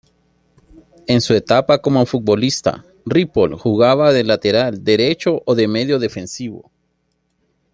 En 1.05 1.21
su 1.21 1.35
etapa 1.35 1.77
como 1.79 2.07
futbolista, 2.07 2.83
Ripoll 3.05 3.53
jugaba 3.55 4.11
de 4.11 4.23
lateral 4.23 4.83
derecho 4.83 5.43
o 5.45 5.53
de 5.53 5.67
medio 5.67 5.99
defensivo. 5.99 6.71